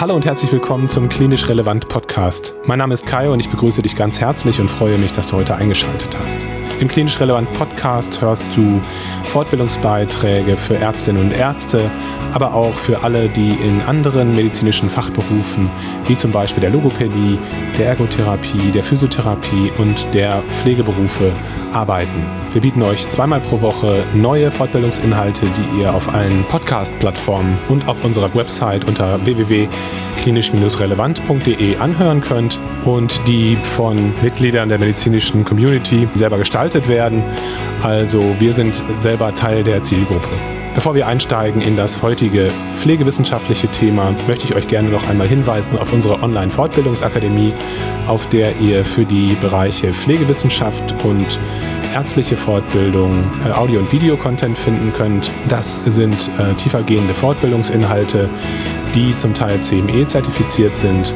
[0.00, 2.54] Hallo und herzlich willkommen zum Klinisch Relevant Podcast.
[2.66, 5.36] Mein Name ist Kai und ich begrüße dich ganz herzlich und freue mich, dass du
[5.36, 6.46] heute eingeschaltet hast.
[6.78, 8.80] Im Klinisch Relevant Podcast hörst du
[9.24, 11.90] Fortbildungsbeiträge für Ärztinnen und Ärzte,
[12.32, 15.68] aber auch für alle, die in anderen medizinischen Fachberufen,
[16.06, 17.36] wie zum Beispiel der Logopädie,
[17.76, 21.32] der Ergotherapie, der Physiotherapie und der Pflegeberufe
[21.72, 22.37] arbeiten.
[22.52, 28.02] Wir bieten euch zweimal pro Woche neue Fortbildungsinhalte, die ihr auf allen Podcast-Plattformen und auf
[28.04, 36.88] unserer Website unter www.klinisch-relevant.de anhören könnt und die von Mitgliedern der medizinischen Community selber gestaltet
[36.88, 37.22] werden.
[37.82, 40.30] Also wir sind selber Teil der Zielgruppe.
[40.74, 45.78] Bevor wir einsteigen in das heutige pflegewissenschaftliche Thema, möchte ich euch gerne noch einmal hinweisen
[45.78, 47.54] auf unsere Online-Fortbildungsakademie,
[48.06, 51.40] auf der ihr für die Bereiche Pflegewissenschaft und
[51.94, 55.32] ärztliche Fortbildung äh, Audio- und Videocontent finden könnt.
[55.48, 58.28] Das sind äh, tiefergehende Fortbildungsinhalte,
[58.94, 61.14] die zum Teil CME zertifiziert sind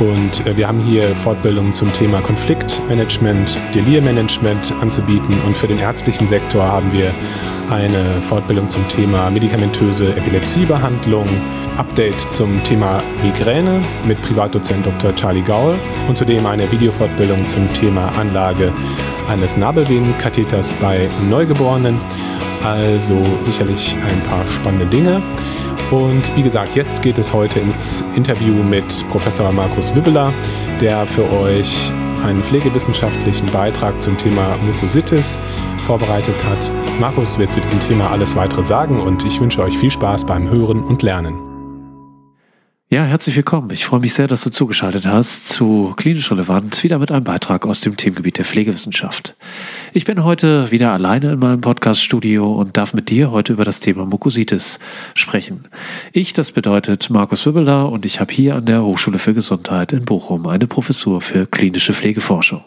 [0.00, 5.40] und äh, wir haben hier Fortbildungen zum Thema Konfliktmanagement, Delirmanagement anzubieten.
[5.44, 7.12] Und für den ärztlichen Sektor haben wir
[7.70, 11.26] eine Fortbildung zum Thema medikamentöse Epilepsiebehandlung,
[11.76, 15.14] Update zum Thema Migräne mit Privatdozent Dr.
[15.14, 18.72] Charlie Gaul und zudem eine Videofortbildung zum Thema Anlage
[19.28, 22.00] eines Nabelvenenkatheters bei Neugeborenen.
[22.64, 25.22] Also sicherlich ein paar spannende Dinge.
[25.90, 30.34] Und wie gesagt, jetzt geht es heute ins Interview mit Professor Markus Wibbeler,
[30.80, 35.38] der für euch einen pflegewissenschaftlichen Beitrag zum Thema Mukositis
[35.82, 36.72] vorbereitet hat.
[37.00, 40.48] Markus wird zu diesem Thema alles weitere sagen und ich wünsche euch viel Spaß beim
[40.48, 41.47] Hören und Lernen.
[42.90, 43.70] Ja, herzlich willkommen.
[43.70, 47.66] Ich freue mich sehr, dass du zugeschaltet hast zu Klinisch Relevant, wieder mit einem Beitrag
[47.66, 49.36] aus dem Themengebiet der Pflegewissenschaft.
[49.92, 53.80] Ich bin heute wieder alleine in meinem Podcaststudio und darf mit dir heute über das
[53.80, 54.78] Thema Mukositis
[55.12, 55.68] sprechen.
[56.14, 60.06] Ich, das bedeutet Markus Wibbeler und ich habe hier an der Hochschule für Gesundheit in
[60.06, 62.62] Bochum eine Professur für klinische Pflegeforschung.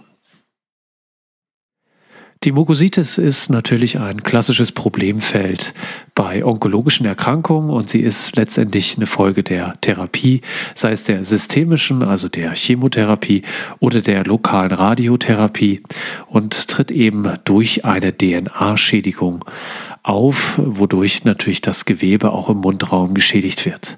[2.43, 5.75] Die Mukositis ist natürlich ein klassisches Problemfeld
[6.15, 10.41] bei onkologischen Erkrankungen und sie ist letztendlich eine Folge der Therapie,
[10.73, 13.43] sei es der systemischen, also der Chemotherapie
[13.77, 15.83] oder der lokalen Radiotherapie
[16.29, 19.45] und tritt eben durch eine DNA-Schädigung
[20.03, 23.97] auf, wodurch natürlich das Gewebe auch im Mundraum geschädigt wird.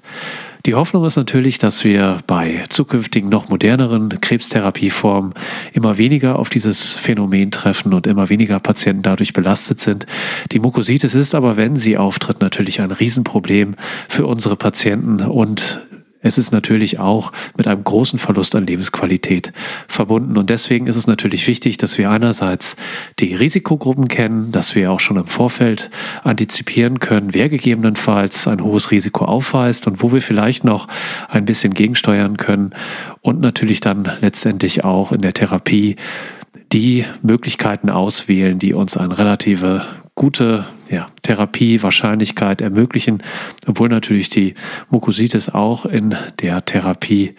[0.66, 5.34] Die Hoffnung ist natürlich, dass wir bei zukünftigen noch moderneren Krebstherapieformen
[5.74, 10.06] immer weniger auf dieses Phänomen treffen und immer weniger Patienten dadurch belastet sind.
[10.52, 13.74] Die Mukositis ist aber, wenn sie auftritt, natürlich ein Riesenproblem
[14.08, 15.82] für unsere Patienten und
[16.24, 19.52] es ist natürlich auch mit einem großen Verlust an Lebensqualität
[19.86, 20.38] verbunden.
[20.38, 22.76] Und deswegen ist es natürlich wichtig, dass wir einerseits
[23.20, 25.90] die Risikogruppen kennen, dass wir auch schon im Vorfeld
[26.22, 30.88] antizipieren können, wer gegebenenfalls ein hohes Risiko aufweist und wo wir vielleicht noch
[31.28, 32.74] ein bisschen gegensteuern können
[33.20, 35.96] und natürlich dann letztendlich auch in der Therapie
[36.72, 39.82] die Möglichkeiten auswählen, die uns eine relative
[40.14, 43.22] gute ja, Therapiewahrscheinlichkeit ermöglichen,
[43.66, 44.54] obwohl natürlich die
[44.90, 47.34] Mukositis auch in der Therapie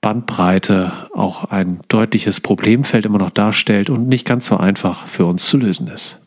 [0.00, 5.46] Bandbreite auch ein deutliches Problemfeld immer noch darstellt und nicht ganz so einfach für uns
[5.46, 6.20] zu lösen ist.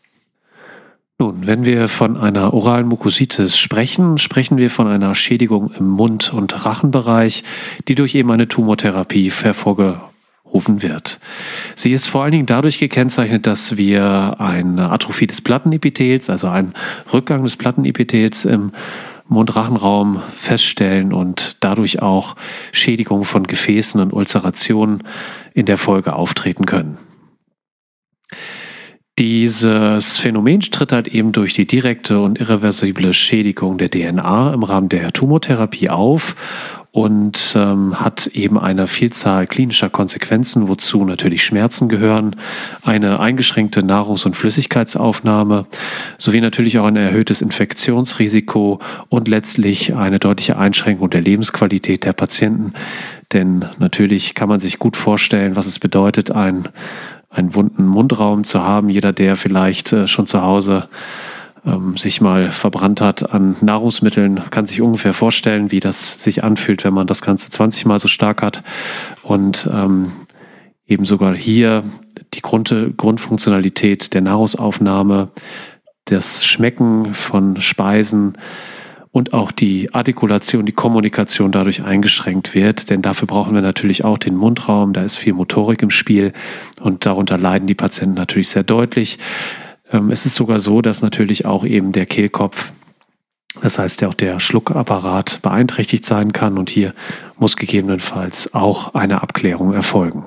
[1.20, 6.34] Nun, wenn wir von einer oralen Mukositis sprechen, sprechen wir von einer Schädigung im Mund-
[6.34, 7.44] und Rachenbereich,
[7.88, 10.11] die durch eben eine Tumortherapie hervorgehoben
[10.54, 11.20] rufen wird.
[11.76, 16.74] Sie ist vor allen Dingen dadurch gekennzeichnet, dass wir eine Atrophie des Plattenepithels, also einen
[17.14, 18.72] Rückgang des Plattenepithels im
[19.28, 22.36] Mundrachenraum feststellen und dadurch auch
[22.74, 25.04] Schädigungen von Gefäßen und Ulcerationen
[25.54, 26.98] in der Folge auftreten können.
[29.20, 34.90] Dieses Phänomen tritt halt eben durch die direkte und irreversible Schädigung der DNA im Rahmen
[34.90, 36.36] der Tumortherapie auf
[36.92, 42.36] und ähm, hat eben eine Vielzahl klinischer Konsequenzen, wozu natürlich Schmerzen gehören,
[42.84, 45.68] eine eingeschränkte Nahrungs- und Flüssigkeitsaufnahme
[46.18, 52.74] sowie natürlich auch ein erhöhtes Infektionsrisiko und letztlich eine deutliche Einschränkung der Lebensqualität der Patienten.
[53.32, 56.68] Denn natürlich kann man sich gut vorstellen, was es bedeutet, ein
[57.34, 58.90] einen wunden Mundraum zu haben.
[58.90, 60.90] Jeder, der vielleicht äh, schon zu Hause
[61.66, 66.84] ähm, sich mal verbrannt hat an Nahrungsmitteln, kann sich ungefähr vorstellen, wie das sich anfühlt,
[66.84, 68.64] wenn man das Ganze 20 Mal so stark hat.
[69.24, 70.12] Und ähm,
[70.88, 71.84] eben sogar hier
[72.34, 75.30] die Grund, Grundfunktionalität der Nahrungsaufnahme,
[76.06, 78.38] das Schmecken von Speisen,
[79.12, 82.90] und auch die Artikulation, die Kommunikation dadurch eingeschränkt wird.
[82.90, 86.34] Denn dafür brauchen wir natürlich auch den Mundraum, da ist viel Motorik im Spiel
[86.80, 89.20] und darunter leiden die Patienten natürlich sehr deutlich.
[89.92, 92.72] Ähm, es ist sogar so, dass natürlich auch eben der Kehlkopf
[93.62, 96.94] Das heißt, auch der Schluckapparat beeinträchtigt sein kann und hier
[97.38, 100.24] muss gegebenenfalls auch eine Abklärung erfolgen.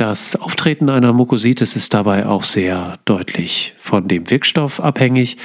[0.00, 5.36] Das Auftreten einer Mukositis ist dabei auch sehr deutlich von dem Wirkstoff abhängig,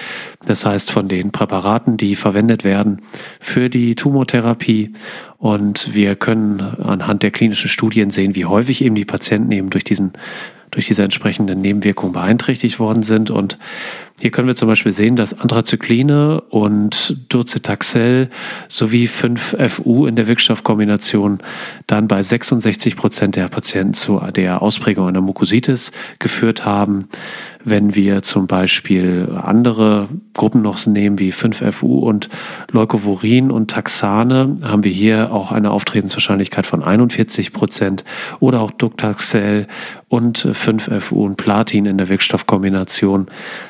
[0.46, 3.02] das heißt von den Präparaten, die verwendet werden
[3.42, 4.94] für die Tumortherapie.
[5.38, 9.84] Und wir können anhand der klinischen Studien sehen, wie häufig eben die Patienten eben durch
[9.84, 10.14] diesen
[10.72, 13.30] durch diese entsprechenden Nebenwirkungen beeinträchtigt worden sind.
[13.30, 13.58] Und
[14.18, 18.30] hier können wir zum Beispiel sehen, dass Anthrazykline und Docetaxel
[18.70, 21.40] sowie 5FU in der Wirkstoffkombination
[21.86, 27.10] dann bei 66 Prozent der Patienten zu der Ausprägung einer Mukositis geführt haben.
[27.66, 32.30] Wenn wir zum Beispiel andere Gruppen noch nehmen wie 5FU und
[32.72, 38.06] Leukovorin und Taxane, haben wir hier auch eine Auftretenswahrscheinlichkeit von 41 Prozent
[38.40, 39.68] oder auch Doctaxel
[40.08, 43.28] und 5FU und Platin in der Wirkstoffkombination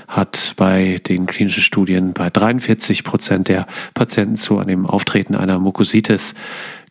[0.08, 6.36] hat bei den klinischen Studien bei 43 Prozent der Patienten zu einem Auftreten einer Mukositis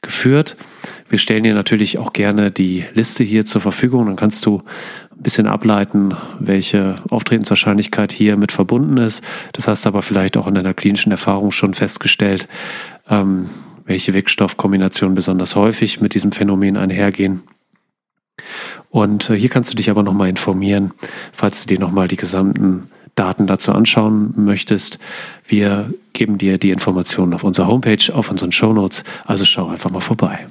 [0.03, 0.57] geführt.
[1.09, 4.07] Wir stellen dir natürlich auch gerne die Liste hier zur Verfügung.
[4.07, 4.63] Dann kannst du
[5.13, 9.23] ein bisschen ableiten, welche Auftretenswahrscheinlichkeit hier mit verbunden ist.
[9.53, 12.49] Das hast du aber vielleicht auch in deiner klinischen Erfahrung schon festgestellt,
[13.09, 13.49] ähm,
[13.85, 17.43] welche Wirkstoffkombinationen besonders häufig mit diesem Phänomen einhergehen.
[18.91, 20.93] Und äh, hier kannst du dich aber nochmal informieren,
[21.33, 24.99] falls du dir nochmal die gesamten Daten dazu anschauen möchtest.
[25.47, 29.05] Wir geben dir die Informationen auf unserer Homepage, auf unseren Show Notes.
[29.25, 30.47] Also schau einfach mal vorbei.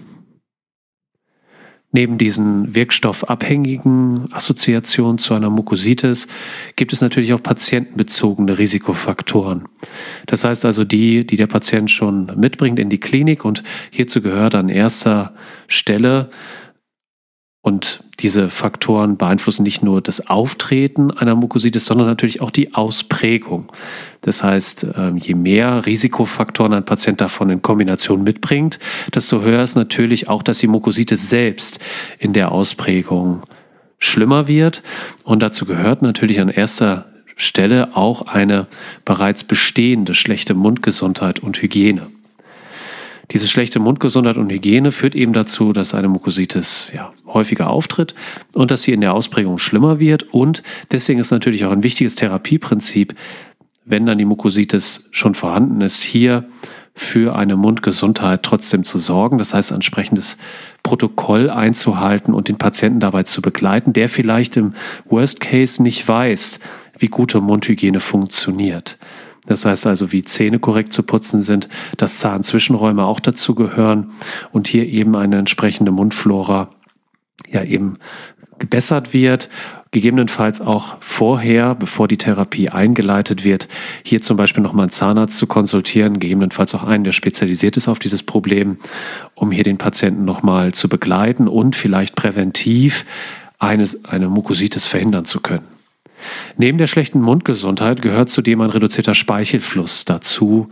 [1.96, 6.28] Neben diesen wirkstoffabhängigen Assoziationen zu einer Mukositis
[6.76, 9.66] gibt es natürlich auch patientenbezogene Risikofaktoren.
[10.26, 14.56] Das heißt also die, die der Patient schon mitbringt in die Klinik und hierzu gehört
[14.56, 15.36] an erster
[15.68, 16.32] Stelle
[17.64, 23.72] und diese Faktoren beeinflussen nicht nur das Auftreten einer Mukositis, sondern natürlich auch die Ausprägung.
[24.20, 28.80] Das heißt, ähm, je mehr Risikofaktoren ein Patient davon in Kombination mitbringt,
[29.16, 31.80] desto höher ist natürlich auch, dass die Mukositis selbst
[32.20, 33.44] in der Ausprägung
[33.98, 34.84] schlimmer wird.
[35.24, 37.06] Und dazu gehört natürlich an erster
[37.38, 38.68] Stelle auch eine
[39.06, 42.08] bereits bestehende schlechte Mundgesundheit und Hygiene.
[43.32, 48.14] Diese schlechte Mundgesundheit und Hygiene führt eben dazu, dass eine Mukositis ja, häufiger auftritt
[48.54, 50.24] und dass sie in der Ausprägung schlimmer wird.
[50.34, 50.62] Und
[50.92, 53.16] deswegen ist natürlich auch ein wichtiges Therapieprinzip,
[53.86, 56.46] wenn dann die Mukositis schon vorhanden ist, hier
[56.96, 59.38] für eine Mundgesundheit trotzdem zu sorgen.
[59.40, 60.38] Das heißt, entsprechendes
[60.84, 64.74] Protokoll einzuhalten und den Patienten dabei zu begleiten, der vielleicht im
[65.06, 66.60] Worst Case nicht weiß,
[67.00, 69.00] wie gute Mundhygiene funktioniert.
[69.46, 71.68] Das heißt also, wie Zähne korrekt zu putzen sind,
[71.98, 74.12] dass Zahnzwischenräume auch dazu gehören
[74.52, 76.70] und hier eben eine entsprechende Mundflora
[77.52, 77.98] ja eben
[78.60, 79.50] gebessert wird,
[79.92, 83.68] gegebenenfalls auch vorher, bevor die Therapie eingeleitet wird,
[84.04, 88.00] hier zum Beispiel nochmal einen Zahnarzt zu konsultieren, gegebenenfalls auch einen, der spezialisiert ist auf
[88.00, 88.78] dieses Problem,
[89.36, 93.06] um hier den Patienten nochmal zu begleiten und vielleicht präventiv
[93.60, 95.73] eine, eine Mukositis verhindern zu können.
[96.58, 100.70] Neben der schlechten Mundgesundheit gehört zudem ein reduzierter Speichelfluss dazu.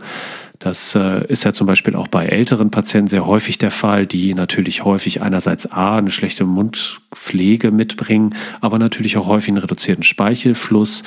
[0.58, 4.32] Das äh, ist ja zum Beispiel auch bei älteren Patienten sehr häufig der Fall, die
[4.32, 11.02] natürlich häufig einerseits A, eine schlechte Mundpflege mitbringen, aber natürlich auch häufig einen reduzierten Speichelfluss,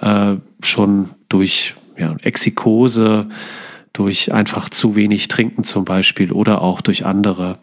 [0.00, 3.26] äh, schon durch ja, Exikose,
[3.92, 7.58] durch einfach zu wenig Trinken zum Beispiel oder auch durch andere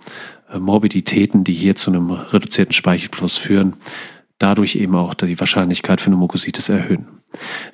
[0.53, 3.73] äh, Morbiditäten, die hier zu einem reduzierten Speichelfluss führen,
[4.43, 7.07] dadurch eben auch die Wahrscheinlichkeit für eine Mukositis erhöhen.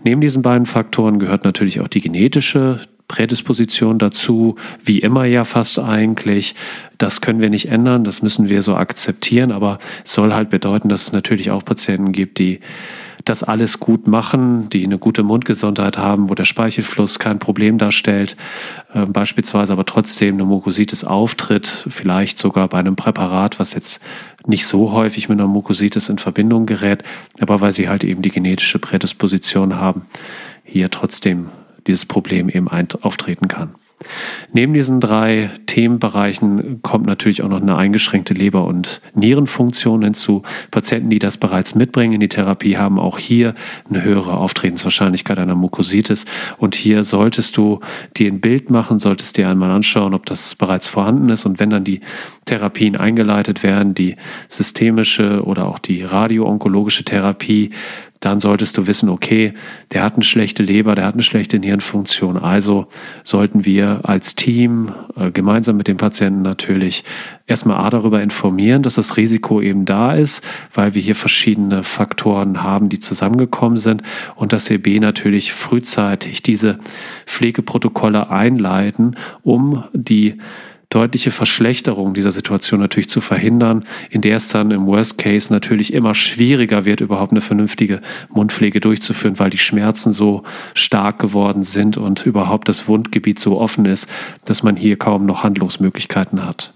[0.04, 5.80] Neben diesen beiden Faktoren gehört natürlich auch die genetische Prädisposition dazu, wie immer ja fast
[5.80, 6.56] eigentlich.
[7.00, 10.90] Das können wir nicht ändern, das müssen wir so akzeptieren, aber es soll halt bedeuten,
[10.90, 12.60] dass es natürlich auch Patienten gibt, die
[13.26, 18.38] das alles gut machen, die eine gute Mundgesundheit haben, wo der Speichelfluss kein Problem darstellt,
[18.94, 24.02] äh, beispielsweise aber trotzdem eine Mukositis auftritt, vielleicht sogar bei einem Präparat, was jetzt
[24.46, 27.04] nicht so häufig mit einer Mukositis in Verbindung gerät,
[27.40, 30.04] aber weil sie halt eben die genetische Prädisposition haben,
[30.64, 31.50] hier trotzdem
[31.88, 32.68] dieses Problem eben
[33.02, 33.76] auftreten kann.
[34.54, 40.44] Neben diesen drei Themenbereichen kommt natürlich auch noch eine eingeschränkte Leber- und Nierenfunktion hinzu.
[40.72, 43.54] Patienten, die das bereits mitbringen in die Therapie, haben auch hier
[43.90, 46.26] eine höhere Auftretenswahrscheinlichkeit einer Mukositis.
[46.58, 47.82] Und hier solltest du
[48.16, 51.46] dir ein Bild machen, solltest dir einmal anschauen, ob das bereits vorhanden ist.
[51.46, 52.02] Und wenn dann die
[52.50, 54.16] Therapien eingeleitet werden, die
[54.48, 57.72] systemische oder auch die radioonkologische Therapie,
[58.20, 59.54] dann solltest du wissen, okay,
[59.94, 62.38] der hat eine schlechte Leber, der hat eine schlechte Nierenfunktion.
[62.38, 62.88] Also
[63.24, 67.06] sollten wir als Team äh, gemeinsam mit dem Patienten natürlich
[67.48, 72.62] erstmal A darüber informieren, dass das Risiko eben da ist, weil wir hier verschiedene Faktoren
[72.62, 74.04] haben, die zusammengekommen sind
[74.36, 76.78] und dass wir B natürlich frühzeitig diese
[77.26, 80.36] Pflegeprotokolle einleiten, um die
[80.90, 85.94] deutliche Verschlechterung dieser Situation natürlich zu verhindern, in der es dann im Worst Case natürlich
[85.94, 90.44] immer schwieriger wird, überhaupt eine vernünftige Mundpflege durchzuführen, weil die Schmerzen so
[90.74, 94.10] stark geworden sind und überhaupt das Wundgebiet so offen ist,
[94.46, 96.74] dass man hier kaum noch Handlungsmöglichkeiten hat.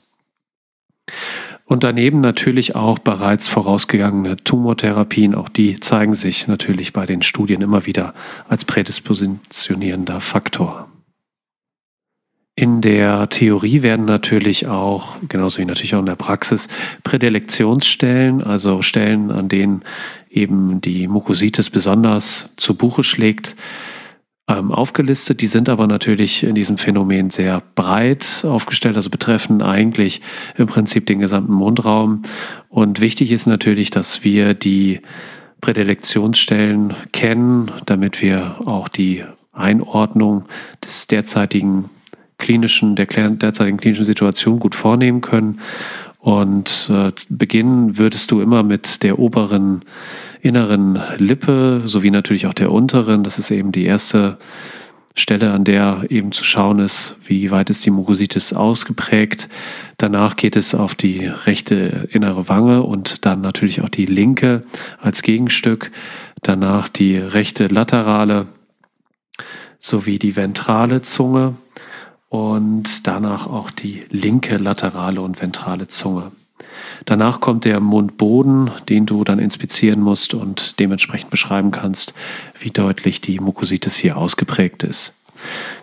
[1.65, 7.61] Und daneben natürlich auch bereits vorausgegangene Tumortherapien, auch die zeigen sich natürlich bei den Studien
[7.61, 8.13] immer wieder
[8.47, 10.92] als prädispositionierender Faktor.
[12.55, 16.67] In der Theorie werden natürlich auch, genauso wie natürlich auch in der Praxis,
[17.03, 19.81] Prädilektionsstellen, also Stellen, an denen
[20.29, 23.55] eben die Mukositis besonders zu Buche schlägt,
[24.47, 25.41] ähm, aufgelistet.
[25.41, 30.21] Die sind aber natürlich in diesem Phänomen sehr breit aufgestellt, also betreffen eigentlich
[30.55, 32.21] im Prinzip den gesamten Mundraum.
[32.69, 35.01] Und wichtig ist natürlich, dass wir die
[35.61, 40.45] Prädilektionsstellen kennen, damit wir auch die Einordnung
[40.83, 41.89] des derzeitigen
[42.43, 45.59] klinischen, der derzeitigen klinischen Situation gut vornehmen können.
[46.19, 49.83] Und äh, beginnen würdest du immer mit der oberen
[50.41, 53.23] inneren Lippe sowie natürlich auch der unteren.
[53.23, 54.37] Das ist eben die erste
[55.15, 59.47] Stelle, an der eben zu schauen ist, wie weit ist die Mukositis ausgeprägt.
[59.97, 64.63] Danach geht es auf die rechte innere Wange und dann natürlich auch die linke
[64.99, 65.91] als Gegenstück.
[66.41, 68.47] Danach die rechte laterale
[69.79, 71.55] sowie die ventrale Zunge
[72.33, 76.31] und danach auch die linke laterale und ventrale Zunge.
[77.05, 82.15] Danach kommt der Mundboden, den du dann inspizieren musst und dementsprechend beschreiben kannst,
[82.59, 85.13] wie deutlich die Mukositis hier ausgeprägt ist.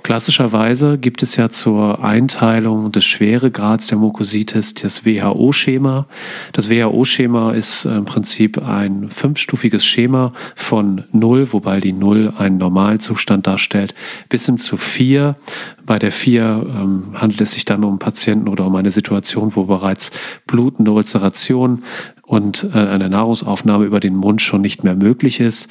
[0.02, 6.06] Klassischerweise gibt es ja zur Einteilung des Schweregrads der Mukositis das WHO-Schema.
[6.52, 13.46] Das WHO-Schema ist im Prinzip ein fünfstufiges Schema von 0, wobei die 0 einen Normalzustand
[13.46, 13.94] darstellt,
[14.28, 15.36] bis hin zu 4.
[15.84, 19.64] Bei der 4 ähm, handelt es sich dann um Patienten oder um eine Situation, wo
[19.64, 20.10] bereits
[20.46, 21.82] blutende Ulceration
[22.30, 25.68] und äh, eine Nahrungsaufnahme über den Mund schon nicht mehr möglich ist.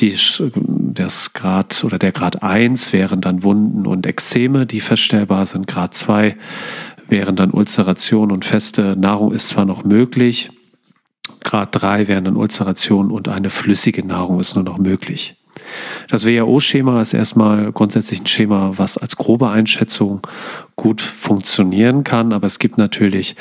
[0.00, 0.14] Die,
[0.54, 5.66] das Grad oder der Grad 1 wären dann Wunden und Ekzeme, die feststellbar sind.
[5.66, 6.36] Grad 2
[7.08, 10.50] wären dann Ulceration und feste Nahrung ist zwar noch möglich.
[11.40, 15.36] Grad 3 wären dann Ulceration und eine flüssige Nahrung ist nur noch möglich.
[16.08, 20.20] Das WHO-Schema ist erstmal grundsätzlich ein Schema, was als grobe Einschätzung
[20.76, 23.36] gut funktionieren kann, aber es gibt natürlich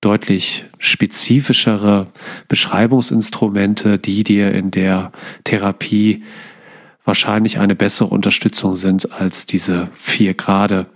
[0.00, 2.06] deutlich spezifischere
[2.48, 5.12] Beschreibungsinstrumente, die dir in der
[5.44, 6.22] Therapie
[7.06, 10.88] wahrscheinlich eine bessere Unterstützung sind als diese vier Grade,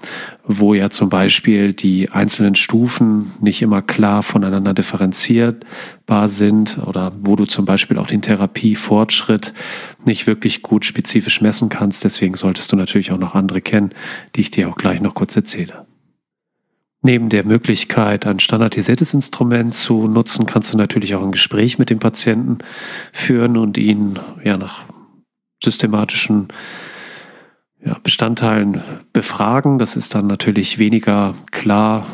[0.45, 7.37] wo ja zum Beispiel die einzelnen Stufen nicht immer klar voneinander differenzierbar sind oder wo
[7.37, 9.54] du zum Beispiel auch den Therapiefortschritt
[10.04, 12.04] nicht wirklich gut spezifisch messen kannst.
[12.04, 13.90] Deswegen solltest du natürlich auch noch andere kennen,
[14.35, 15.87] die ich dir auch gleich noch kurz erzähle.
[17.02, 21.88] Neben der Möglichkeit, ein standardisiertes Instrument zu nutzen, kannst du natürlich auch ein Gespräch mit
[21.88, 22.59] dem Patienten
[23.12, 24.80] führen und ihn ja nach
[25.64, 26.49] systematischen
[27.83, 28.83] ja, Bestandteilen
[29.14, 29.78] befragen.
[29.78, 32.07] Das ist dann natürlich weniger klar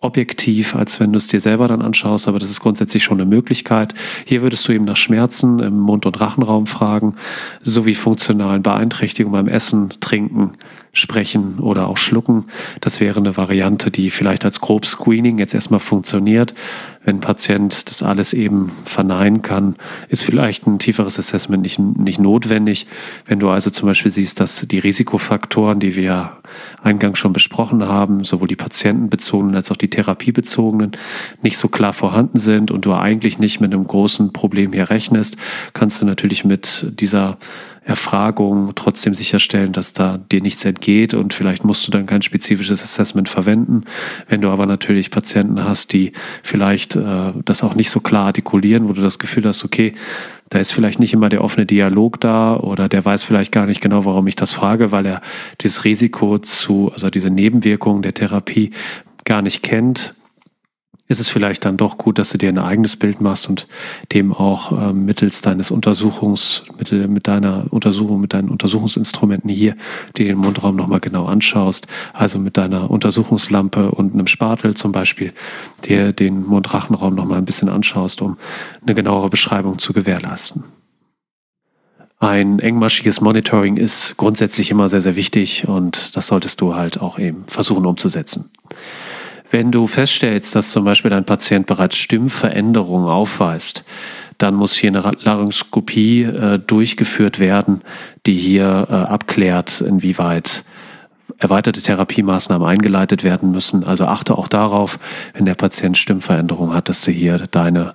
[0.00, 3.28] objektiv, als wenn du es dir selber dann anschaust, aber das ist grundsätzlich schon eine
[3.28, 3.94] Möglichkeit.
[4.24, 7.16] Hier würdest du eben nach Schmerzen im Mund- und Rachenraum fragen,
[7.62, 10.52] sowie funktionalen Beeinträchtigungen beim Essen, Trinken,
[10.92, 12.46] Sprechen oder auch Schlucken.
[12.80, 16.54] Das wäre eine Variante, die vielleicht als grob Screening jetzt erstmal funktioniert.
[17.04, 19.76] Wenn ein Patient das alles eben verneinen kann,
[20.08, 22.86] ist vielleicht ein tieferes Assessment nicht, nicht notwendig.
[23.24, 26.32] Wenn du also zum Beispiel siehst, dass die Risikofaktoren, die wir
[26.82, 30.92] eingangs schon besprochen haben, sowohl die patientenbezogenen als auch die therapiebezogenen,
[31.42, 35.36] nicht so klar vorhanden sind und du eigentlich nicht mit einem großen Problem hier rechnest,
[35.72, 37.38] kannst du natürlich mit dieser
[37.88, 42.82] Erfragung trotzdem sicherstellen, dass da dir nichts entgeht und vielleicht musst du dann kein spezifisches
[42.82, 43.84] Assessment verwenden.
[44.28, 48.90] Wenn du aber natürlich Patienten hast, die vielleicht äh, das auch nicht so klar artikulieren,
[48.90, 49.92] wo du das Gefühl hast, okay,
[50.50, 53.80] da ist vielleicht nicht immer der offene Dialog da oder der weiß vielleicht gar nicht
[53.80, 55.22] genau, warum ich das frage, weil er
[55.62, 58.70] dieses Risiko zu, also diese Nebenwirkungen der Therapie
[59.24, 60.14] gar nicht kennt
[61.08, 63.66] ist es vielleicht dann doch gut, dass du dir ein eigenes Bild machst und
[64.12, 69.74] dem auch äh, mittels deines Untersuchungs, mit, mit deiner Untersuchung, mit deinen Untersuchungsinstrumenten hier,
[70.16, 75.32] dir den Mundraum nochmal genau anschaust, also mit deiner Untersuchungslampe und einem Spatel zum Beispiel,
[75.86, 78.36] dir den Mundrachenraum nochmal ein bisschen anschaust, um
[78.82, 80.64] eine genauere Beschreibung zu gewährleisten.
[82.20, 87.18] Ein engmaschiges Monitoring ist grundsätzlich immer sehr, sehr wichtig und das solltest du halt auch
[87.18, 88.50] eben versuchen umzusetzen.
[89.50, 93.84] Wenn du feststellst, dass zum Beispiel dein Patient bereits Stimmveränderungen aufweist,
[94.36, 97.82] dann muss hier eine Laryngoskopie äh, durchgeführt werden,
[98.26, 100.64] die hier äh, abklärt, inwieweit
[101.38, 103.84] erweiterte Therapiemaßnahmen eingeleitet werden müssen.
[103.84, 104.98] Also achte auch darauf,
[105.34, 107.94] wenn der Patient Stimmveränderungen hat, dass du hier deine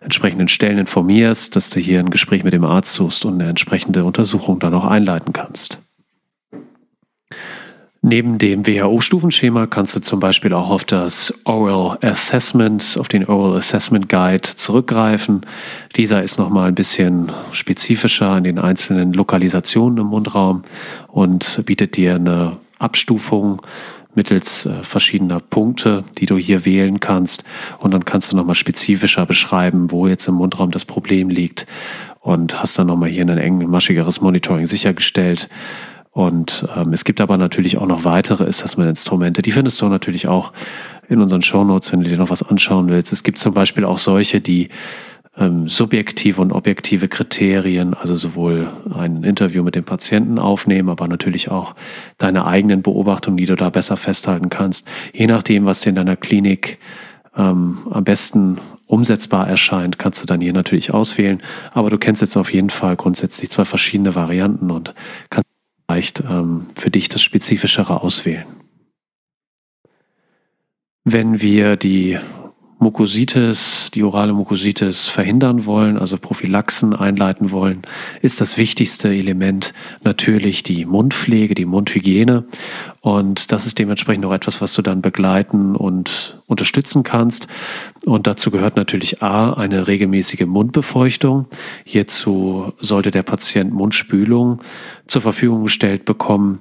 [0.00, 4.04] entsprechenden Stellen informierst, dass du hier ein Gespräch mit dem Arzt suchst und eine entsprechende
[4.04, 5.78] Untersuchung dann auch einleiten kannst.
[8.02, 13.58] Neben dem WHO-Stufenschema kannst du zum Beispiel auch auf das Oral Assessment, auf den Oral
[13.58, 15.42] Assessment Guide zurückgreifen.
[15.96, 20.62] Dieser ist nochmal ein bisschen spezifischer in den einzelnen Lokalisationen im Mundraum
[21.08, 23.60] und bietet dir eine Abstufung
[24.14, 27.44] mittels äh, verschiedener Punkte, die du hier wählen kannst.
[27.78, 31.66] Und dann kannst du nochmal spezifischer beschreiben, wo jetzt im Mundraum das Problem liegt
[32.20, 35.48] und hast dann nochmal hier ein engmaschigeres Monitoring sichergestellt.
[36.12, 39.42] Und ähm, es gibt aber natürlich auch noch weitere Assessment-Instrumente.
[39.42, 40.52] Die findest du natürlich auch
[41.08, 43.12] in unseren Shownotes, wenn du dir noch was anschauen willst.
[43.12, 44.70] Es gibt zum Beispiel auch solche, die
[45.36, 51.50] ähm, subjektive und objektive Kriterien, also sowohl ein Interview mit dem Patienten aufnehmen, aber natürlich
[51.50, 51.76] auch
[52.18, 54.88] deine eigenen Beobachtungen, die du da besser festhalten kannst.
[55.12, 56.78] Je nachdem, was dir in deiner Klinik
[57.36, 61.40] ähm, am besten umsetzbar erscheint, kannst du dann hier natürlich auswählen.
[61.72, 64.94] Aber du kennst jetzt auf jeden Fall grundsätzlich zwei verschiedene Varianten und
[65.30, 65.49] kannst
[65.90, 68.46] vielleicht ähm, für dich das Spezifischere auswählen.
[71.02, 72.18] Wenn wir die
[72.80, 77.82] Mukositis, die orale Mukositis verhindern wollen, also Prophylaxen einleiten wollen,
[78.22, 82.44] ist das wichtigste Element natürlich die Mundpflege, die Mundhygiene.
[83.02, 87.48] Und das ist dementsprechend auch etwas, was du dann begleiten und unterstützen kannst.
[88.06, 91.46] Und dazu gehört natürlich A, eine regelmäßige Mundbefeuchtung.
[91.84, 94.62] Hierzu sollte der Patient Mundspülung
[95.06, 96.60] zur Verfügung gestellt bekommen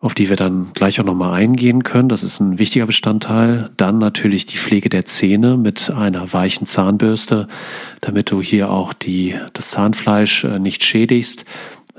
[0.00, 2.08] auf die wir dann gleich auch nochmal eingehen können.
[2.08, 3.70] Das ist ein wichtiger Bestandteil.
[3.76, 7.48] Dann natürlich die Pflege der Zähne mit einer weichen Zahnbürste,
[8.00, 11.44] damit du hier auch die, das Zahnfleisch äh, nicht schädigst,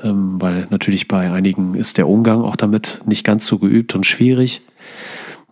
[0.02, 4.06] ähm, weil natürlich bei einigen ist der Umgang auch damit nicht ganz so geübt und
[4.06, 4.62] schwierig.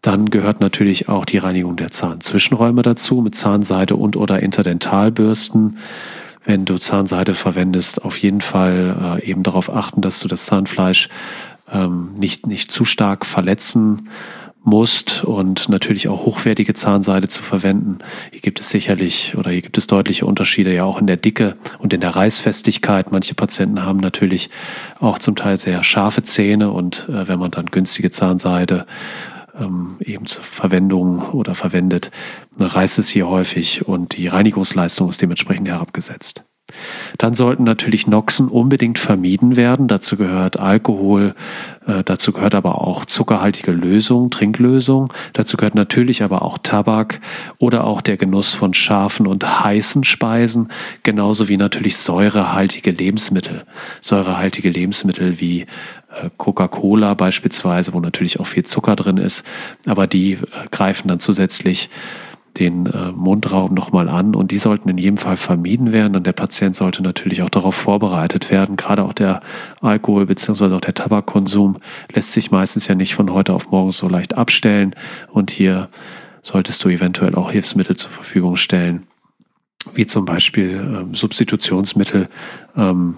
[0.02, 5.78] Dann gehört natürlich auch die Reinigung der Zahnzwischenräume dazu mit Zahnseide und oder Interdentalbürsten
[6.48, 11.10] wenn du Zahnseide verwendest, auf jeden Fall äh, eben darauf achten, dass du das Zahnfleisch
[11.72, 14.10] ähm, nicht, nicht zu stark verletzen
[14.68, 18.00] musst und natürlich auch hochwertige Zahnseide zu verwenden.
[18.32, 21.56] Hier gibt es sicherlich oder hier gibt es deutliche Unterschiede ja auch in der Dicke
[21.80, 23.12] und in der Reißfestigkeit.
[23.14, 24.50] Manche Patienten haben natürlich
[25.00, 28.86] auch zum Teil sehr scharfe Zähne und äh, wenn man dann günstige Zahnseide
[29.58, 32.12] ähm, eben zur Verwendung oder verwendet,
[32.60, 36.44] reißt es hier häufig und die Reinigungsleistung ist dementsprechend herabgesetzt.
[37.18, 39.88] Dann sollten natürlich Noxen unbedingt vermieden werden.
[39.88, 41.34] Dazu gehört Alkohol,
[41.88, 45.14] äh, dazu gehört aber auch zuckerhaltige Lösung, Trinklösung.
[45.34, 47.22] Dazu gehört natürlich aber auch Tabak
[47.58, 50.70] oder auch der Genuss von scharfen und heißen Speisen,
[51.04, 53.64] genauso wie natürlich säurehaltige Lebensmittel.
[54.02, 59.46] Säurehaltige Lebensmittel wie äh, Coca-Cola beispielsweise, wo natürlich auch viel Zucker drin ist,
[59.86, 61.90] aber die äh, greifen dann zusätzlich
[62.60, 66.34] den äh, Mundraum nochmal an und die sollten in jedem Fall vermieden werden und der
[66.34, 68.76] Patient sollte natürlich auch darauf vorbereitet werden.
[68.76, 69.40] Gerade auch der
[69.82, 70.76] Alkohol bzw.
[70.76, 71.78] auch der Tabakkonsum
[72.14, 74.96] lässt sich meistens ja nicht von heute auf morgen so leicht abstellen
[75.32, 75.90] und hier
[76.42, 79.04] solltest du eventuell auch Hilfsmittel zur Verfügung stellen,
[79.94, 82.30] wie zum Beispiel ähm, Substitutionsmittel.
[82.76, 83.18] Ähm,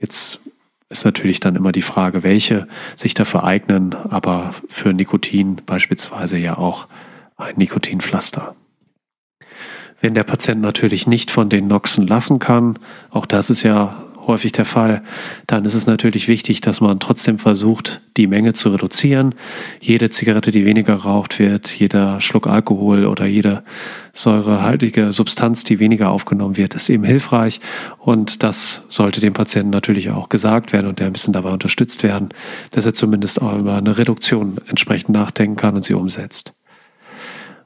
[0.00, 0.40] jetzt
[0.88, 6.58] ist natürlich dann immer die Frage, welche sich dafür eignen, aber für Nikotin beispielsweise ja
[6.58, 6.86] auch
[7.36, 8.54] ein Nikotinpflaster.
[10.02, 12.76] Wenn der Patient natürlich nicht von den Noxen lassen kann,
[13.10, 15.02] auch das ist ja häufig der Fall,
[15.46, 19.34] dann ist es natürlich wichtig, dass man trotzdem versucht, die Menge zu reduzieren.
[19.80, 23.62] Jede Zigarette, die weniger raucht wird, jeder Schluck Alkohol oder jede
[24.12, 27.60] säurehaltige Substanz, die weniger aufgenommen wird, ist eben hilfreich.
[27.98, 32.02] Und das sollte dem Patienten natürlich auch gesagt werden und der ein bisschen dabei unterstützt
[32.02, 32.30] werden,
[32.72, 36.52] dass er zumindest auch über eine Reduktion entsprechend nachdenken kann und sie umsetzt.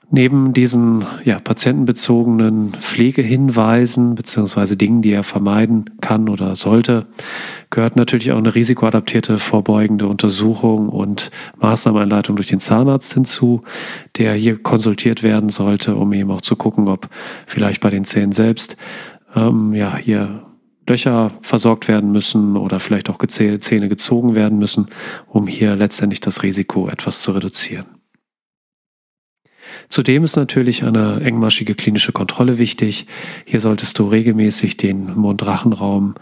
[0.08, 7.06] Neben diesen ja, patientenbezogenen Pflegehinweisen beziehungsweise Dingen, die er vermeiden kann oder sollte,
[7.70, 13.62] gehört natürlich auch eine risikoadaptierte vorbeugende Untersuchung und Maßnahmeneinleitung durch den Zahnarzt hinzu,
[14.16, 17.08] der hier konsultiert werden sollte, um eben auch zu gucken, ob
[17.48, 18.76] vielleicht bei den Zähnen selbst
[19.34, 20.46] ähm, ja hier
[20.88, 24.86] Löcher versorgt werden müssen oder vielleicht auch Zähne gezogen werden müssen,
[25.26, 27.95] um hier letztendlich das Risiko etwas zu reduzieren.
[29.88, 33.06] Zudem ist natürlich eine engmaschige klinische Kontrolle wichtig.
[33.44, 36.14] Hier solltest du regelmäßig den Mund-Rachenraum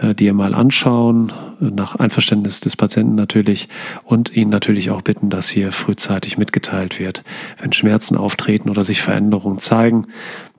[0.00, 3.68] äh, dir mal anschauen, nach Einverständnis des Patienten natürlich
[4.02, 7.22] und ihn natürlich auch bitten, dass hier frühzeitig mitgeteilt wird,
[7.60, 10.06] wenn Schmerzen auftreten oder sich Veränderungen zeigen,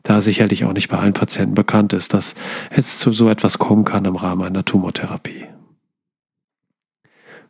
[0.04, 2.36] da sicherlich auch nicht bei allen Patienten bekannt ist, dass
[2.70, 5.46] es zu so etwas kommen kann im Rahmen einer Tumortherapie.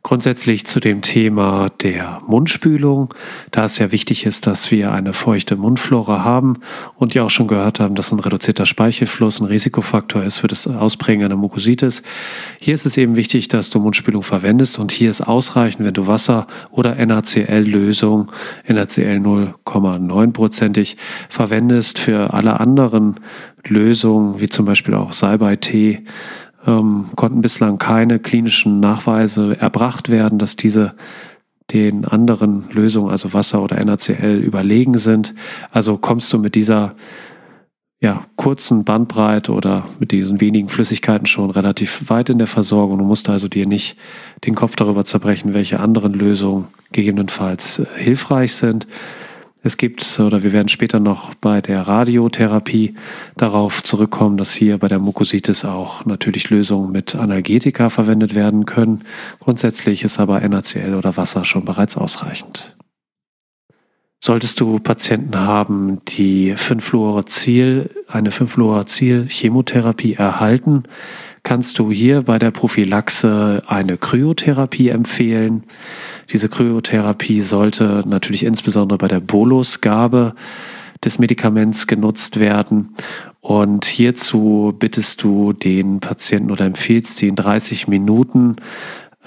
[0.06, 3.12] Grundsätzlich zu dem Thema der Mundspülung,
[3.50, 6.60] da es ja wichtig ist, dass wir eine feuchte Mundflora haben
[6.96, 10.68] und ja auch schon gehört haben, dass ein reduzierter Speichelfluss ein Risikofaktor ist für das
[10.68, 12.04] Ausprägen einer Mukositis.
[12.60, 16.06] Hier ist es eben wichtig, dass du Mundspülung verwendest und hier ist ausreichend, wenn du
[16.06, 18.32] Wasser oder NaCl-Lösung,
[18.68, 20.98] NaCl 0,9%ig
[21.30, 21.98] verwendest.
[21.98, 23.16] Für alle anderen
[23.68, 26.04] Lösungen, wie zum Beispiel auch Salbei-Tee,
[26.66, 30.94] ähm, konnten bislang keine klinischen Nachweise erbracht werden, dass diese
[31.72, 35.34] den anderen Lösungen, also Wasser oder NaCl, überlegen sind.
[35.72, 36.96] Also kommst du mit dieser
[38.00, 43.00] ja, kurzen Bandbreite oder mit diesen wenigen Flüssigkeiten schon relativ weit in der Versorgung.
[43.00, 43.98] Du musst also dir nicht
[44.46, 48.86] den Kopf darüber zerbrechen, welche anderen Lösungen gegebenenfalls äh, hilfreich sind.
[49.66, 52.94] Es gibt, oder wir werden später noch bei der Radiotherapie
[53.36, 59.02] darauf zurückkommen, dass hier bei der Mukositis auch natürlich Lösungen mit Analgetika verwendet werden können.
[59.40, 62.76] Grundsätzlich ist aber NaCl oder Wasser schon bereits ausreichend.
[64.24, 70.84] Solltest du Patienten haben, die 5-Fluoracil, eine 5-Fluoracil-Chemotherapie erhalten,
[71.42, 75.64] kannst du hier bei der Prophylaxe eine Kryotherapie empfehlen.
[76.32, 80.34] Diese Kryotherapie sollte natürlich insbesondere bei der Bolusgabe
[81.04, 82.96] des Medikaments genutzt werden.
[83.42, 88.56] Und hierzu bittest du den Patienten oder empfiehlst ihn 30 Minuten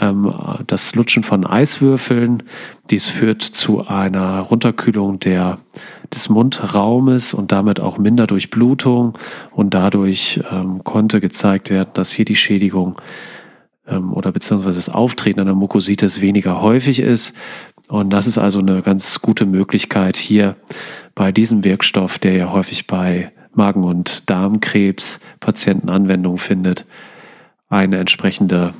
[0.00, 0.32] ähm,
[0.66, 2.42] das Lutschen von Eiswürfeln.
[2.90, 5.58] Dies führt zu einer Runterkühlung der,
[6.12, 9.16] des Mundraumes und damit auch minder Durchblutung.
[9.52, 13.00] Und dadurch ähm, konnte gezeigt werden, dass hier die Schädigung
[13.88, 17.34] ähm, oder beziehungsweise das Auftreten einer Mukositis weniger häufig ist.
[17.88, 20.56] Und das ist also eine ganz gute Möglichkeit hier
[21.14, 26.86] bei diesem Wirkstoff, der ja häufig bei Magen- und Darmkrebs Patienten Anwendung findet,
[27.68, 28.74] eine entsprechende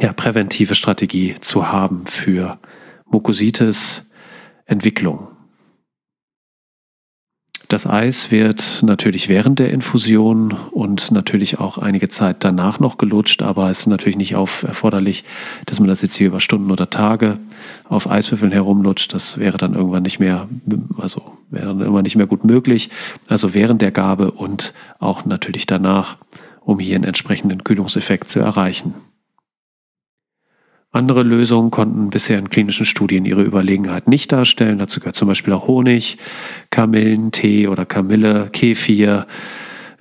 [0.00, 2.58] ja, präventive Strategie zu haben für
[3.06, 4.10] Mukositis
[4.66, 5.33] Entwicklung.
[7.74, 13.42] Das Eis wird natürlich während der Infusion und natürlich auch einige Zeit danach noch gelutscht,
[13.42, 15.24] aber es ist natürlich nicht auf erforderlich,
[15.66, 17.40] dass man das jetzt hier über Stunden oder Tage
[17.88, 19.12] auf Eiswürfeln herumlutscht.
[19.12, 20.46] Das wäre dann irgendwann nicht mehr,
[20.98, 22.90] also wäre dann irgendwann nicht mehr gut möglich.
[23.26, 26.16] Also während der Gabe und auch natürlich danach,
[26.60, 28.94] um hier einen entsprechenden Kühlungseffekt zu erreichen.
[30.94, 34.78] Andere Lösungen konnten bisher in klinischen Studien ihre Überlegenheit nicht darstellen.
[34.78, 36.18] Dazu gehört zum Beispiel auch Honig,
[36.70, 39.26] Kamillentee oder Kamille, Kefir,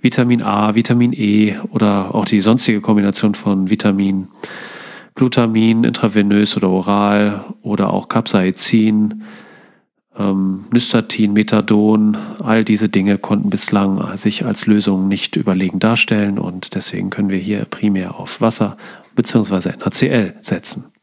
[0.02, 4.28] Vitamin A, Vitamin E oder auch die sonstige Kombination von Vitamin,
[5.16, 9.24] Glutamin, intravenös oder oral oder auch Capsaicin,
[10.16, 16.76] ähm, Nystatin, Methadon, all diese Dinge konnten bislang sich als Lösung nicht überlegen darstellen und
[16.76, 18.78] deswegen können wir hier primär auf Wasser
[19.16, 19.74] bzw.
[19.80, 20.94] NaCl setzen.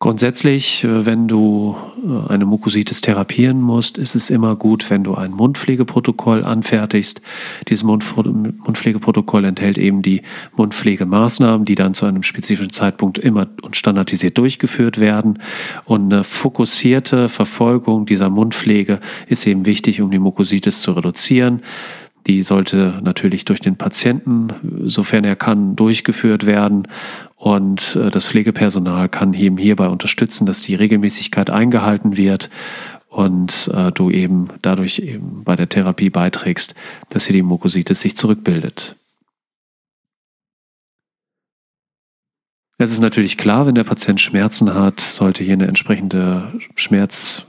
[0.00, 1.76] Grundsätzlich, äh, wenn du
[2.06, 7.20] äh, eine Mukositis therapieren musst, ist es immer gut, wenn du ein Mundpflegeprotokoll anfertigst.
[7.66, 10.22] Dieses Mundpflegeprotokoll enthält eben die
[10.56, 15.40] Mundpflegemaßnahmen, die dann zu einem spezifischen Zeitpunkt immer und standardisiert durchgeführt werden.
[15.84, 21.62] Und eine fokussierte Verfolgung dieser Mundpflege ist eben wichtig, um die Mukositis zu reduzieren.
[22.28, 24.50] Die sollte natürlich durch den Patienten,
[24.84, 26.86] sofern er kann, durchgeführt werden.
[27.36, 32.50] Und äh, das Pflegepersonal kann eben hierbei unterstützen, dass die Regelmäßigkeit eingehalten wird
[33.08, 36.74] und äh, du eben dadurch eben bei der Therapie beiträgst,
[37.08, 38.96] dass hier die Mukositis sich zurückbildet.
[42.76, 47.47] Es ist natürlich klar, wenn der Patient Schmerzen hat, sollte hier eine entsprechende Schmerz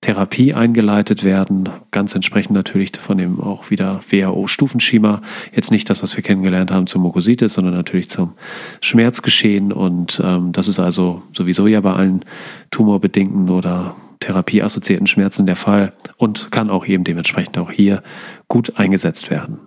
[0.00, 5.20] Therapie eingeleitet werden, ganz entsprechend natürlich von dem auch wieder WHO-Stufenschema.
[5.54, 8.32] Jetzt nicht das, was wir kennengelernt haben zum Mukositis, sondern natürlich zum
[8.80, 9.72] Schmerzgeschehen.
[9.72, 12.24] Und ähm, das ist also sowieso ja bei allen
[12.70, 18.02] tumorbedingten oder therapieassoziierten Schmerzen der Fall und kann auch eben dementsprechend auch hier
[18.48, 19.58] gut eingesetzt werden.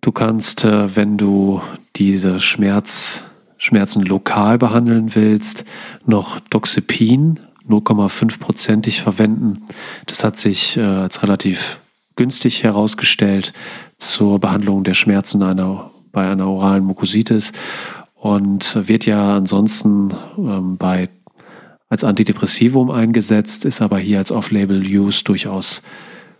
[0.00, 1.60] Du kannst, äh, wenn du
[1.94, 3.22] diese Schmerz,
[3.58, 5.64] Schmerzen lokal behandeln willst,
[6.04, 9.64] noch Doxepin 0,5-prozentig verwenden.
[10.06, 11.80] Das hat sich äh, als relativ
[12.16, 13.52] günstig herausgestellt
[13.98, 17.52] zur Behandlung der Schmerzen einer, bei einer oralen Mukositis
[18.14, 21.08] und wird ja ansonsten ähm, bei,
[21.88, 25.82] als Antidepressivum eingesetzt, ist aber hier als Off-Label-Use durchaus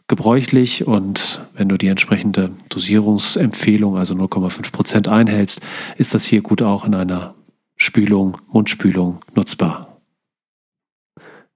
[0.09, 5.61] gebräuchlich und wenn du die entsprechende Dosierungsempfehlung, also 0,5 Prozent einhältst,
[5.99, 7.35] ist das hier gut auch in einer
[7.77, 9.96] Spülung, Mundspülung nutzbar.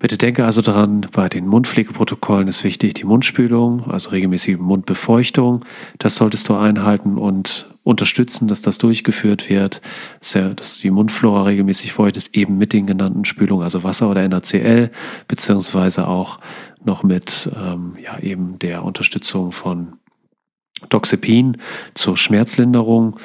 [0.00, 5.66] Bitte denke also daran, bei den Mundpflegeprotokollen ist wichtig die Mundspülung, also regelmäßige Mundbefeuchtung.
[5.98, 9.82] Das solltest du einhalten und unterstützen, dass das durchgeführt wird,
[10.20, 14.90] dass die Mundflora regelmäßig feucht ist, eben mit den genannten Spülungen, also Wasser oder NaCl,
[15.28, 16.38] beziehungsweise auch
[16.82, 19.98] noch mit ähm, ja, eben der Unterstützung von
[20.88, 21.58] Doxepin
[21.92, 23.20] zur Schmerzlinderung.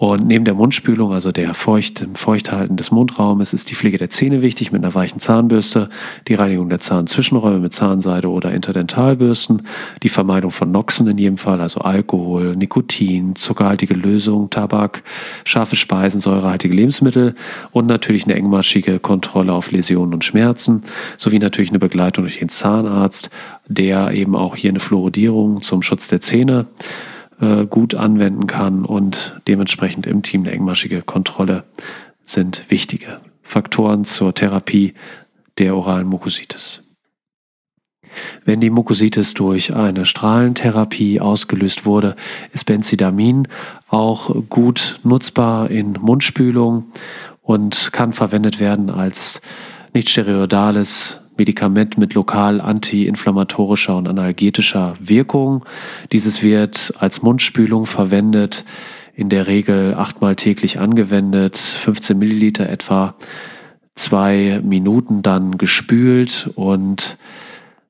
[0.00, 4.08] Und neben der Mundspülung, also der Feucht, dem Feuchthalten des Mundraumes, ist die Pflege der
[4.08, 5.90] Zähne wichtig mit einer weichen Zahnbürste,
[6.26, 9.66] die Reinigung der Zahnzwischenräume mit Zahnseide oder Interdentalbürsten,
[10.02, 15.02] die Vermeidung von Noxen in jedem Fall, also Alkohol, Nikotin, zuckerhaltige Lösungen, Tabak,
[15.44, 17.34] scharfe Speisen, säurehaltige Lebensmittel
[17.70, 20.82] und natürlich eine engmaschige Kontrolle auf Läsionen und Schmerzen,
[21.18, 23.28] sowie natürlich eine Begleitung durch den Zahnarzt,
[23.68, 26.68] der eben auch hier eine Fluoridierung zum Schutz der Zähne
[27.40, 31.64] äh, gut anwenden kann und dementsprechend im Team eine engmaschige Kontrolle
[32.24, 34.94] sind wichtige Faktoren zur Therapie
[35.58, 36.82] der oralen Mukositis.
[38.44, 42.16] Wenn die Mukositis durch eine Strahlentherapie ausgelöst wurde,
[42.52, 43.46] ist Benzidamin
[43.88, 46.86] auch gut nutzbar in Mundspülung
[47.42, 49.40] und kann verwendet werden als
[49.92, 55.64] nicht steroidales Medikament mit lokal antiinflammatorischer und analgetischer Wirkung.
[56.12, 58.66] Dieses wird als Mundspülung verwendet,
[59.14, 63.14] in der Regel achtmal täglich angewendet, 15 Milliliter etwa,
[63.94, 67.16] zwei Minuten dann gespült und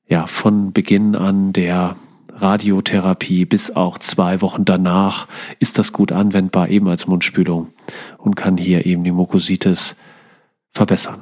[0.07, 1.97] ja, von Beginn an der
[2.33, 5.27] Radiotherapie bis auch zwei Wochen danach
[5.59, 7.67] ist das gut anwendbar, eben als Mundspülung
[8.17, 9.97] und kann hier eben die Mukositis
[10.73, 11.19] verbessern.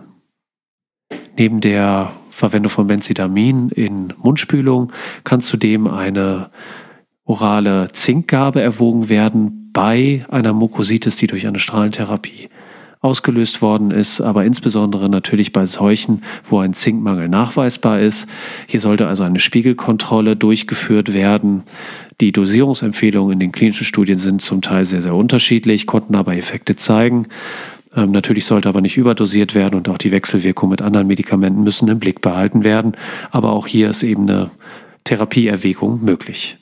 [1.36, 4.92] Neben der Verwendung von Benzidamin in Mundspülung
[5.24, 6.50] kann zudem eine
[7.26, 12.50] orale Zinkgabe erwogen werden bei einer Mukositis, die durch eine Strahlentherapie
[13.02, 18.28] ausgelöst worden ist, aber insbesondere natürlich bei Seuchen, wo ein Zinkmangel nachweisbar ist.
[18.68, 21.64] Hier sollte also eine Spiegelkontrolle durchgeführt werden.
[22.20, 26.76] Die Dosierungsempfehlungen in den klinischen Studien sind zum Teil sehr, sehr unterschiedlich, konnten aber Effekte
[26.76, 27.28] zeigen.
[27.96, 31.88] Ähm, natürlich sollte aber nicht überdosiert werden und auch die Wechselwirkung mit anderen Medikamenten müssen
[31.88, 32.96] im Blick behalten werden.
[33.32, 34.52] Aber auch hier ist eben eine
[35.04, 36.58] Therapieerwägung möglich.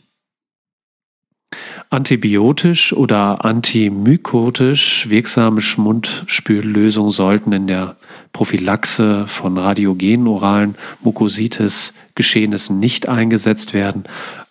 [1.89, 7.95] Antibiotisch oder antimykotisch wirksame Mundspüllösungen sollten in der
[8.33, 14.03] Prophylaxe von radiogenen oralen Mukositis Geschehnissen nicht eingesetzt werden.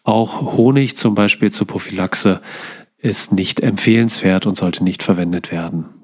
[0.03, 2.41] Auch Honig zum Beispiel zur Prophylaxe
[2.99, 5.96] ist nicht empfehlenswert und sollte nicht verwendet werden.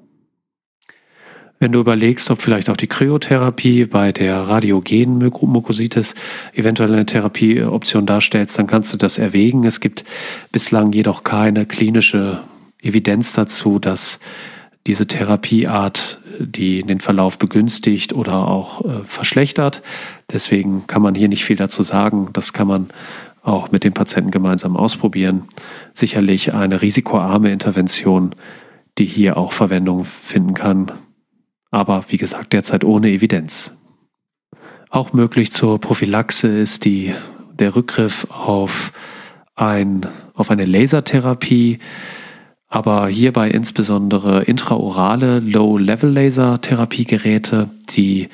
[1.63, 6.13] Wenn du überlegst, ob vielleicht auch die Kryotherapie bei der radiogenen Mukositis
[6.53, 9.63] eventuell eine Therapieoption darstellt, dann kannst du das erwägen.
[9.63, 10.03] Es gibt
[10.51, 12.41] bislang jedoch keine klinische
[12.81, 14.19] Evidenz dazu, dass
[14.87, 19.83] diese Therapieart die den Verlauf begünstigt oder auch äh, verschlechtert.
[20.33, 22.27] Deswegen kann man hier nicht viel dazu sagen.
[22.33, 22.89] Das kann man
[23.41, 25.43] auch mit dem Patienten gemeinsam ausprobieren.
[25.93, 28.35] Sicherlich eine risikoarme Intervention,
[28.97, 30.91] die hier auch Verwendung finden kann,
[31.73, 33.71] aber wie gesagt derzeit ohne Evidenz.
[34.89, 37.13] Auch möglich zur Prophylaxe ist die,
[37.57, 38.93] der Rückgriff auf,
[39.55, 40.05] ein,
[40.35, 41.79] auf eine Lasertherapie,
[42.67, 47.71] aber hierbei insbesondere intraorale Low-Level-Laser-Therapiegeräte.
[47.89, 48.29] Die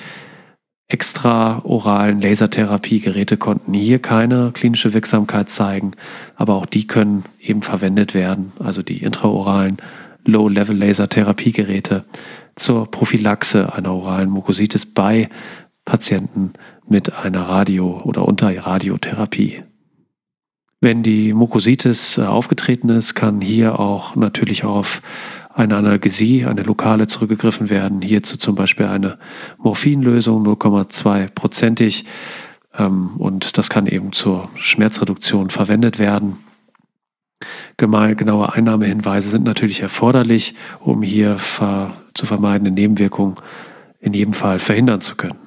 [0.89, 5.93] extraoralen Lasertherapiegeräte konnten hier keine klinische Wirksamkeit zeigen,
[6.35, 9.77] aber auch die können eben verwendet werden, also die intraoralen
[10.25, 12.03] Low-Level-Laser-Therapiegeräte
[12.59, 15.29] zur Prophylaxe einer oralen Mukositis bei
[15.85, 16.53] Patienten
[16.87, 19.63] mit einer Radio- oder Unterradiotherapie.
[20.81, 25.01] Wenn die Mukositis äh, aufgetreten ist, kann hier auch natürlich auf
[25.53, 28.01] eine Analgesie, eine lokale zurückgegriffen werden.
[28.01, 29.17] Hierzu zum Beispiel eine
[29.57, 32.05] Morphinlösung, 0,2-prozentig.
[32.77, 36.37] Ähm, und das kann eben zur Schmerzreduktion verwendet werden.
[37.79, 43.35] Genaue Einnahmehinweise sind natürlich erforderlich, um hier ver zu vermeidende Nebenwirkungen
[43.99, 45.39] in jedem Fall verhindern zu können.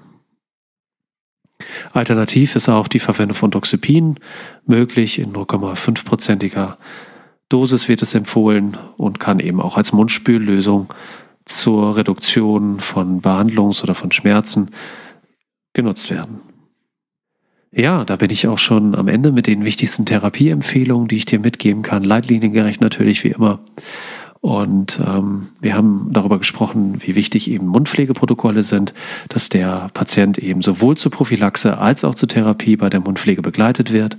[1.92, 4.18] Alternativ ist auch die Verwendung von Doxepin
[4.66, 5.18] möglich.
[5.18, 6.76] In 0,5-prozentiger
[7.48, 10.92] Dosis wird es empfohlen und kann eben auch als Mundspüllösung
[11.44, 14.70] zur Reduktion von Behandlungs- oder von Schmerzen
[15.74, 16.40] genutzt werden.
[17.74, 21.40] Ja, da bin ich auch schon am Ende mit den wichtigsten Therapieempfehlungen, die ich dir
[21.40, 22.04] mitgeben kann.
[22.04, 23.60] Leitliniengerecht natürlich wie immer.
[24.42, 28.92] Und ähm, wir haben darüber gesprochen, wie wichtig eben Mundpflegeprotokolle sind,
[29.28, 33.92] dass der Patient eben sowohl zur Prophylaxe als auch zur Therapie bei der Mundpflege begleitet
[33.92, 34.18] wird,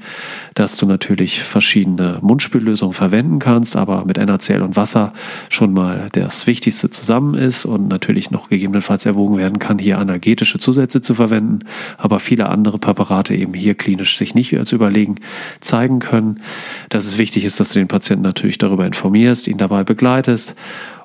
[0.53, 5.11] dass du natürlich verschiedene Mundspüllösungen verwenden kannst, aber mit NaCl und Wasser
[5.49, 10.57] schon mal das Wichtigste zusammen ist und natürlich noch gegebenenfalls erwogen werden kann, hier analgetische
[10.57, 11.59] Zusätze zu verwenden,
[11.97, 15.17] aber viele andere Präparate eben hier klinisch sich nicht als überlegen
[15.59, 16.39] zeigen können.
[16.87, 20.55] Dass es wichtig ist, dass du den Patienten natürlich darüber informierst, ihn dabei begleitest, begleitest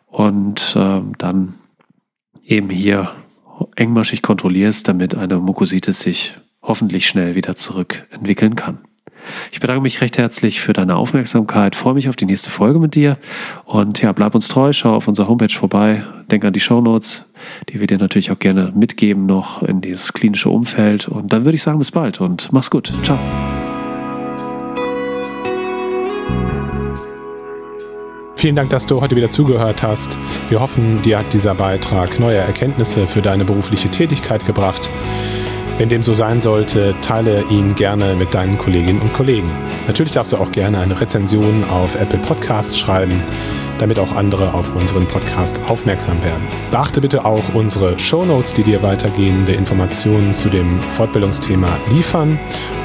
[0.06, 1.54] und äh, dann
[2.44, 3.10] eben hier
[3.76, 8.78] engmaschig kontrollierst, damit eine Mukositis sich hoffentlich schnell wieder zurückentwickeln kann.
[9.50, 12.94] Ich bedanke mich recht herzlich für deine Aufmerksamkeit, freue mich auf die nächste Folge mit
[12.94, 13.18] dir
[13.64, 17.32] und ja, bleib uns treu, schau auf unserer Homepage vorbei, denk an die Shownotes,
[17.68, 21.56] die wir dir natürlich auch gerne mitgeben noch in dieses klinische Umfeld und dann würde
[21.56, 22.92] ich sagen, bis bald und mach's gut.
[23.02, 23.18] Ciao.
[28.38, 30.16] Vielen Dank, dass du heute wieder zugehört hast.
[30.48, 34.92] Wir hoffen, dir hat dieser Beitrag neue Erkenntnisse für deine berufliche Tätigkeit gebracht.
[35.76, 39.50] Wenn dem so sein sollte, teile ihn gerne mit deinen Kolleginnen und Kollegen.
[39.88, 43.24] Natürlich darfst du auch gerne eine Rezension auf Apple Podcasts schreiben
[43.78, 46.46] damit auch andere auf unseren Podcast aufmerksam werden.
[46.70, 52.38] Beachte bitte auch unsere Show Notes, die dir weitergehende Informationen zu dem Fortbildungsthema liefern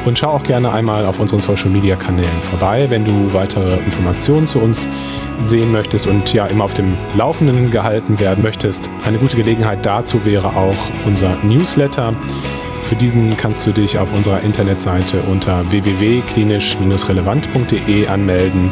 [0.05, 4.47] und schau auch gerne einmal auf unseren Social Media Kanälen vorbei, wenn du weitere Informationen
[4.47, 4.87] zu uns
[5.41, 8.89] sehen möchtest und ja immer auf dem Laufenden gehalten werden möchtest.
[9.05, 10.75] Eine gute Gelegenheit dazu wäre auch
[11.05, 12.13] unser Newsletter.
[12.81, 18.71] Für diesen kannst du dich auf unserer Internetseite unter www.klinisch-relevant.de anmelden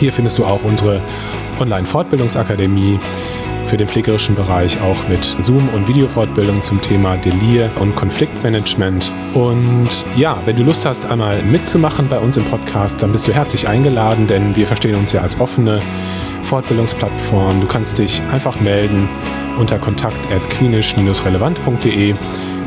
[0.00, 1.02] hier findest du auch unsere
[1.60, 2.98] Online-Fortbildungsakademie
[3.66, 9.12] für den pflegerischen Bereich auch mit Zoom- und Videofortbildung zum Thema Delir und Konfliktmanagement.
[9.34, 13.32] Und ja, wenn du Lust hast, einmal mitzumachen bei uns im Podcast, dann bist du
[13.32, 15.80] herzlich eingeladen, denn wir verstehen uns ja als offene
[16.42, 17.60] Fortbildungsplattform.
[17.60, 19.08] Du kannst dich einfach melden
[19.58, 22.14] unter kontakt.klinisch-relevant.de.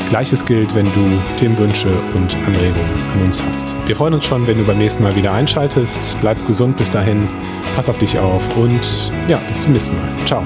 [0.10, 3.76] Gleiches gilt, wenn du Themenwünsche und Anregungen an uns hast.
[3.86, 6.18] Wir freuen uns schon, wenn du beim nächsten Mal wieder einschaltest.
[6.22, 7.28] Bleib gesund bis dahin,
[7.76, 10.10] pass auf dich auf und ja, bis zum nächsten Mal.
[10.26, 10.44] Ciao.